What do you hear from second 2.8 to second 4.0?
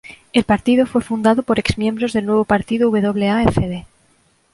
Wafd.